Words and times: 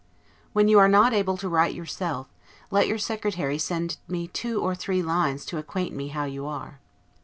When 0.51 0.67
you 0.67 0.79
are 0.79 0.87
not 0.89 1.13
able 1.13 1.37
to 1.37 1.47
write 1.47 1.75
yourself, 1.75 2.25
let 2.71 2.87
your 2.87 2.97
Secretary 2.97 3.59
send 3.59 3.97
me 4.07 4.27
two 4.29 4.59
or 4.59 4.73
three 4.73 5.03
lines 5.03 5.45
to 5.45 5.59
acquaint 5.59 5.93
me 5.95 6.07
how 6.07 6.23
you 6.25 6.47
are. 6.47 6.79